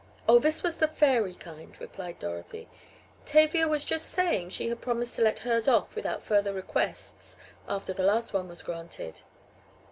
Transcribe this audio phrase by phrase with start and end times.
[0.27, 2.67] "Oh, this was the fairy kind," replied Dorothy.
[3.27, 7.37] "Tavia was just saying she had promised to let hers off without further requests
[7.69, 9.21] after the last was granted."